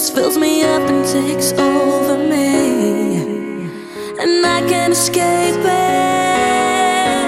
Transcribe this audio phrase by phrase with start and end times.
[0.00, 3.68] darkness fills me up and takes over me,
[4.18, 7.20] and I can't escape it.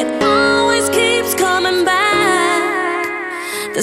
[0.00, 3.06] It always keeps coming back.
[3.74, 3.82] The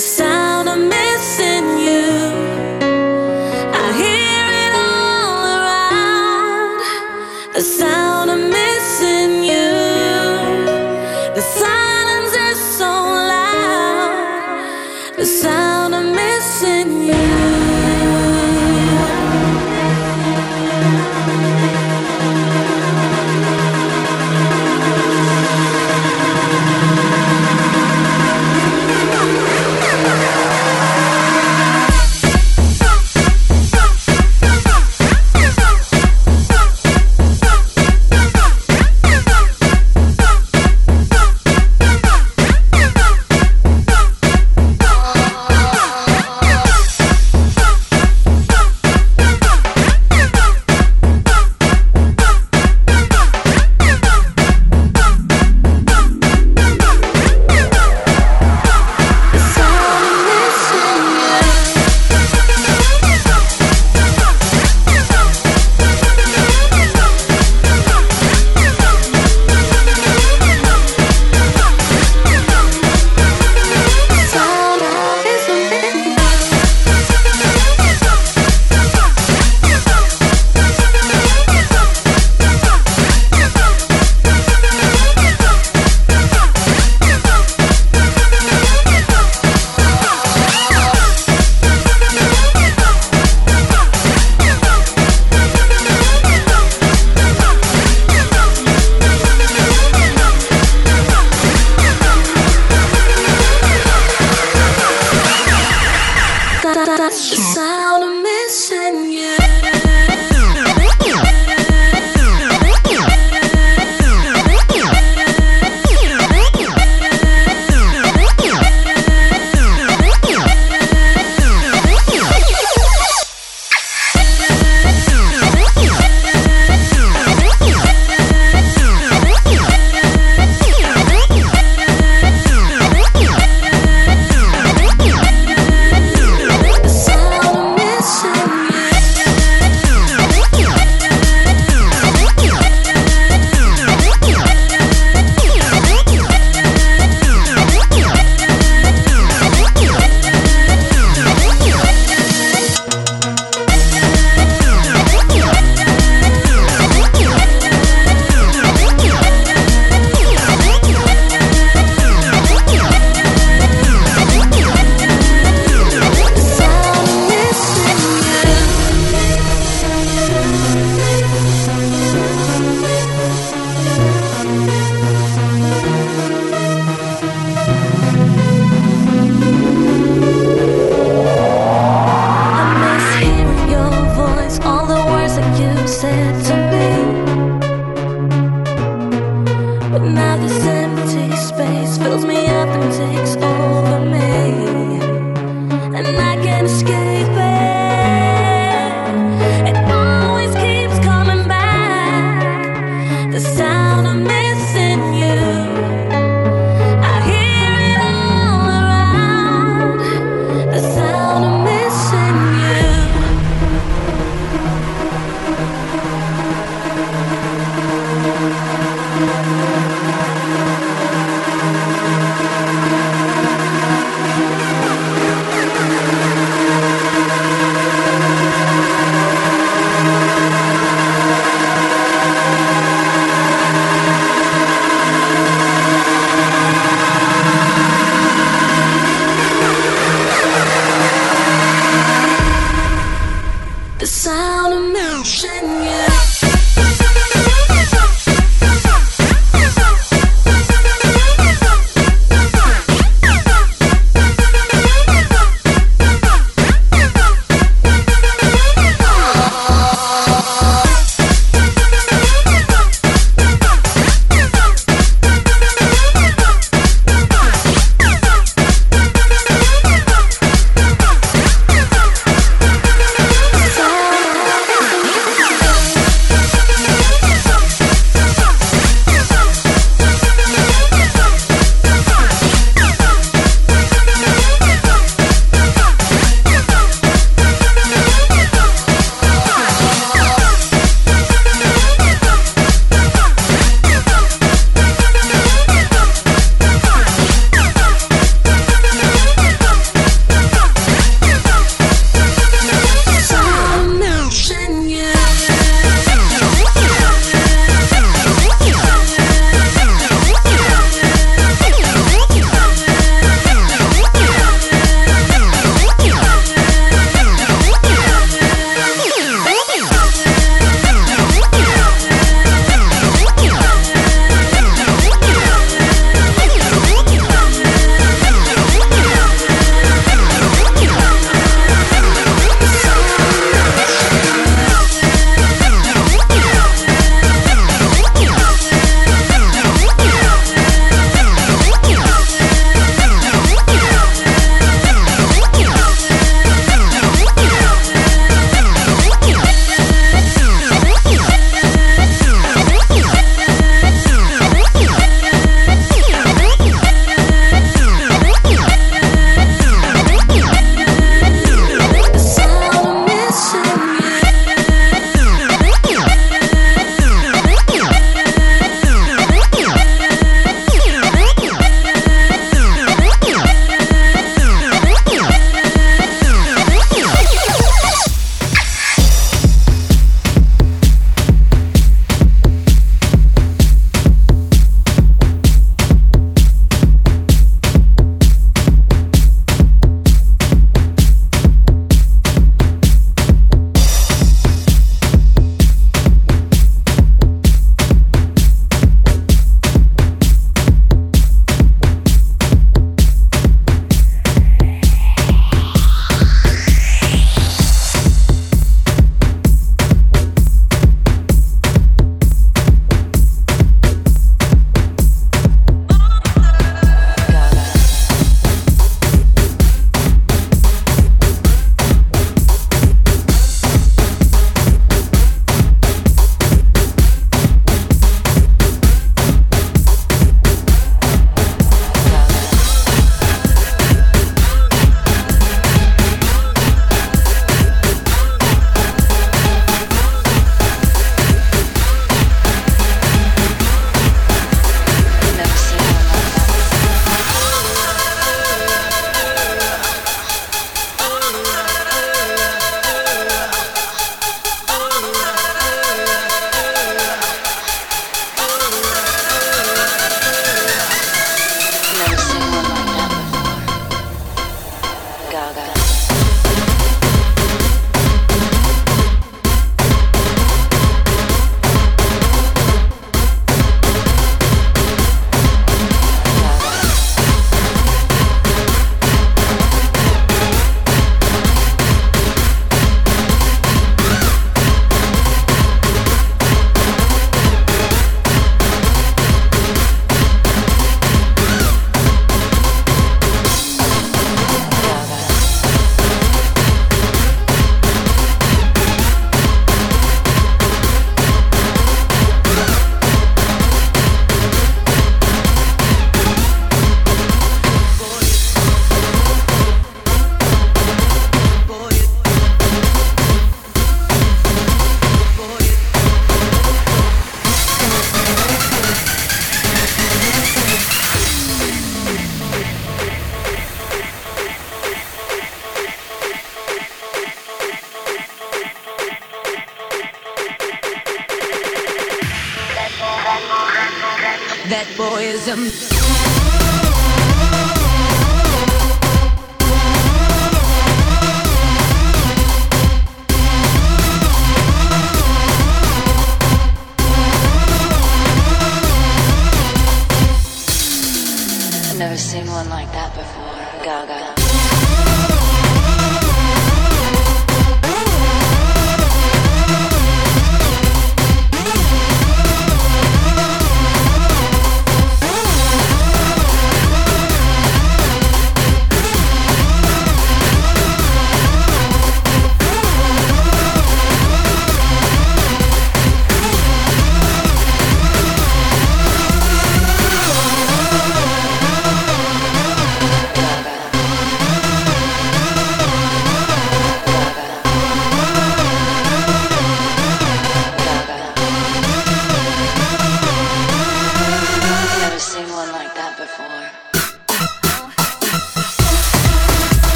[552.69, 553.83] like that before.
[553.83, 554.42] Gaga.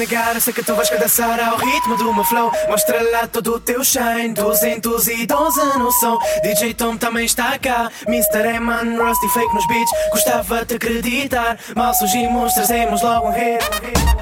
[0.00, 2.50] Negar, sei que tu vais cadastrar ao ritmo do meu flow.
[2.68, 6.18] Mostra lá todo o teu shine, 212 no som.
[6.42, 8.56] DJ Tom também está cá, Mr.
[8.56, 9.90] Eman, Rusty Fake nos beats.
[10.10, 13.60] Gostava de acreditar, mal surgimos, trazemos logo um hit.
[13.82, 14.19] Yeah,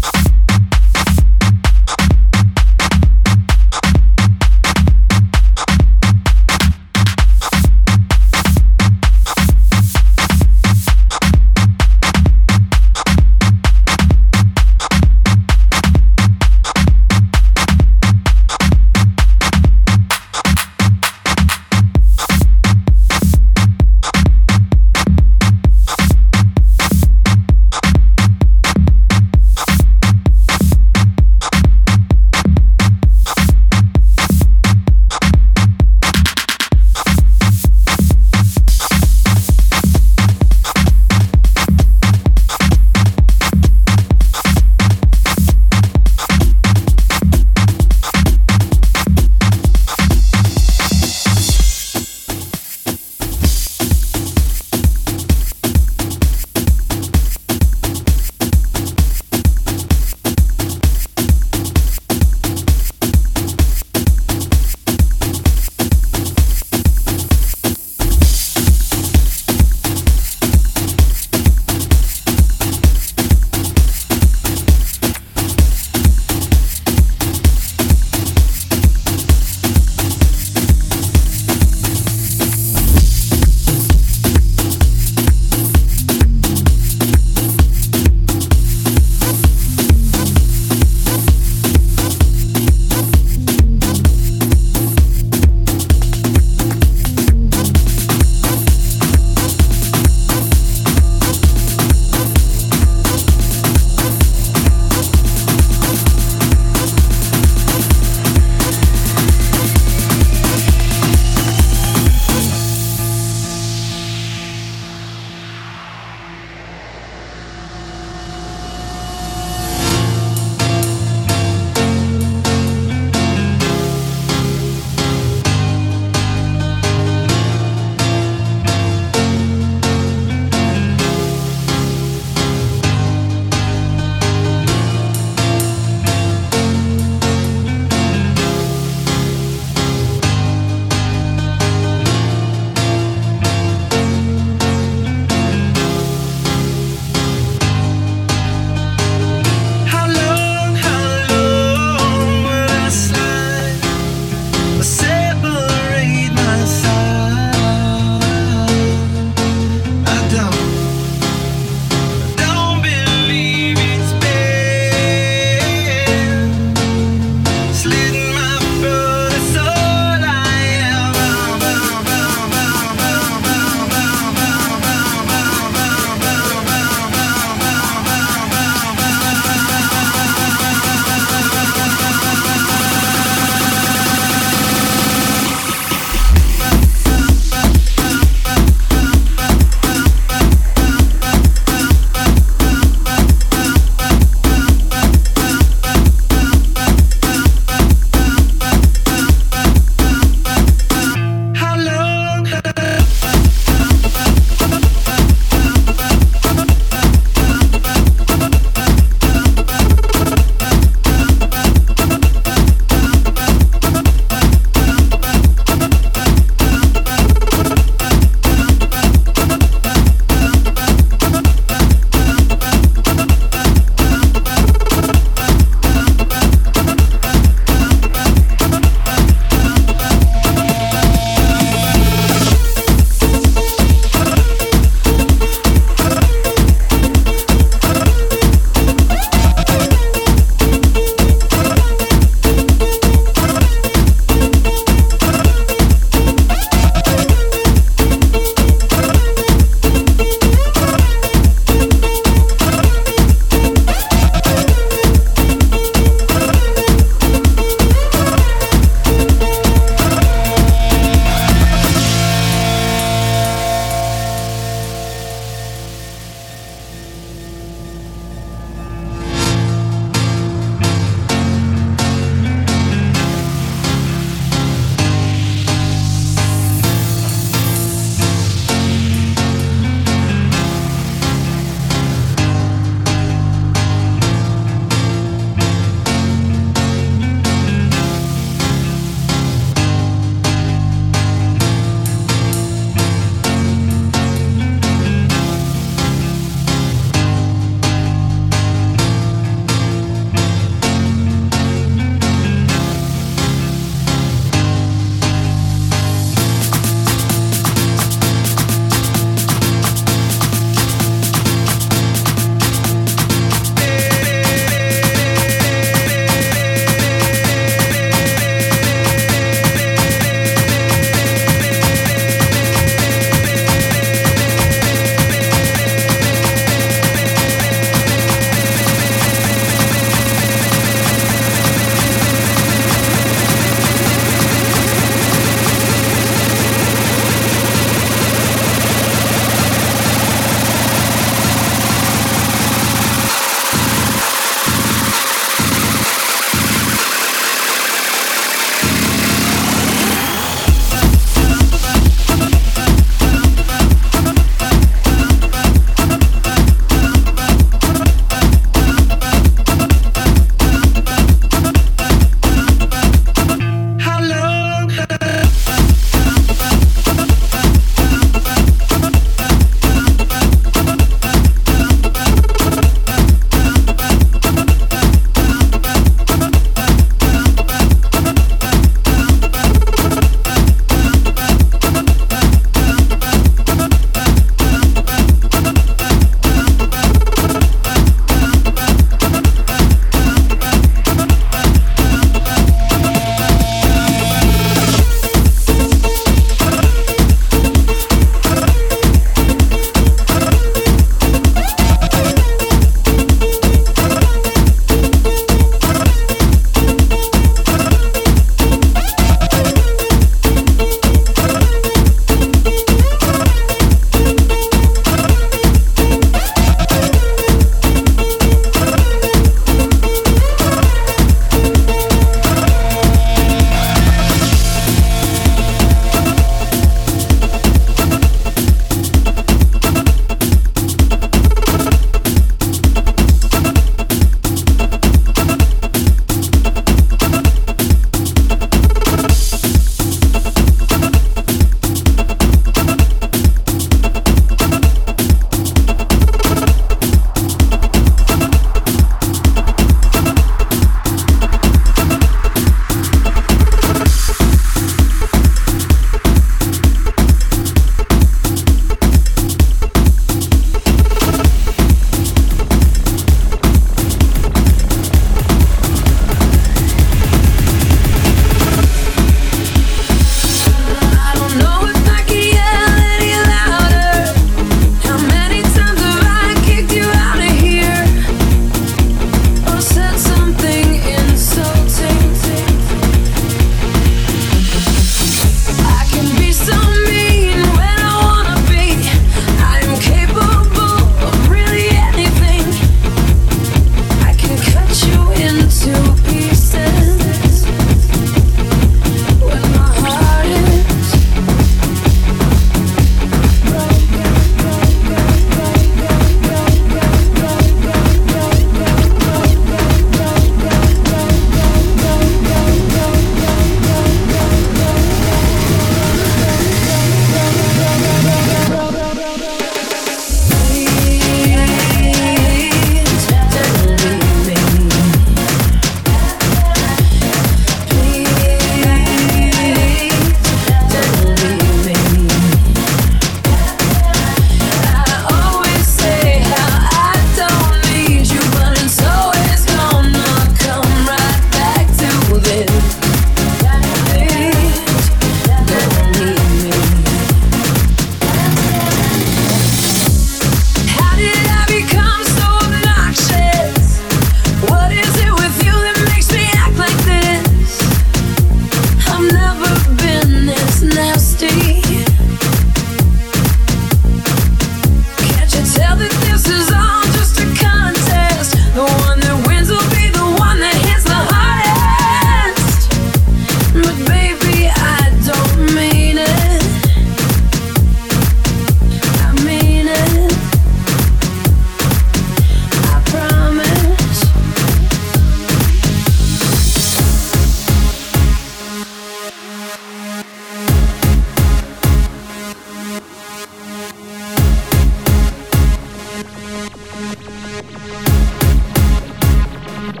[599.86, 600.00] Thank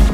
[0.00, 0.05] you.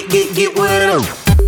[0.00, 1.45] Get, get, get, with it.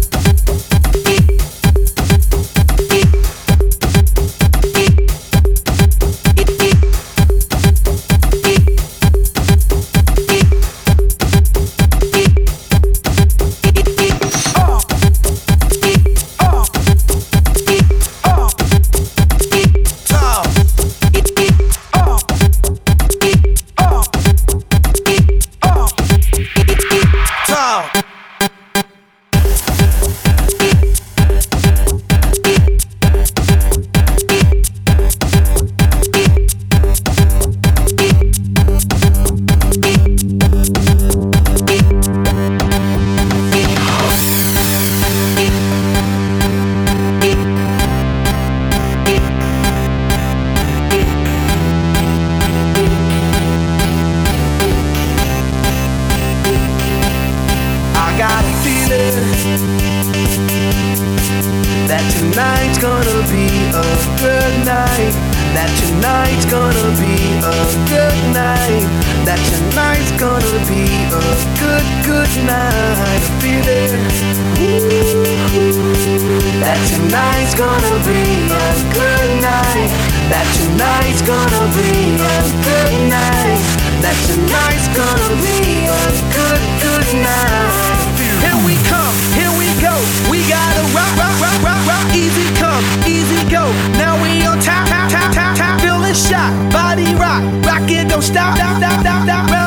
[96.19, 99.58] shot, body rock, rock it, don't stop, stop, stop, stop, stop.